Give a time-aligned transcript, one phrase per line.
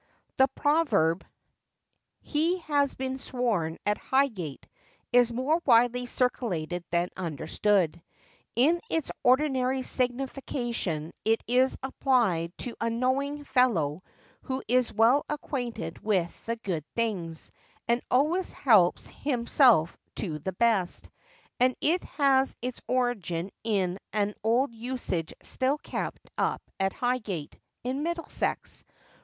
[0.37, 1.23] [THE proverb,
[2.21, 4.65] 'He has been sworn at Highgate,'
[5.13, 8.01] is more widely circulated than understood.
[8.55, 14.01] In its ordinary signification it is applied to a 'knowing' fellow
[14.41, 17.51] who is well acquainted with the 'good things,'
[17.87, 21.11] and always helps himself to the best;
[21.59, 28.01] and it has its origin in an old usage still kept up at Highgate, in
[28.01, 28.83] Middlesex.